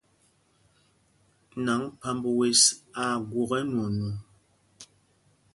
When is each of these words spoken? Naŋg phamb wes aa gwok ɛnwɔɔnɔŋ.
Naŋg 1.65 1.83
phamb 1.99 2.23
wes 2.37 2.61
aa 3.01 3.13
gwok 3.29 3.51
ɛnwɔɔnɔŋ. 3.59 4.05